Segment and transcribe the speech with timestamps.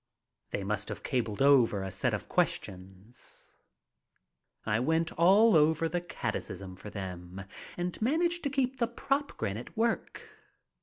[0.49, 3.53] They must have cabled over a set of questions.
[4.65, 7.43] I went all over the catechism for them
[7.77, 10.27] and managed to keep the "prop" grin at work.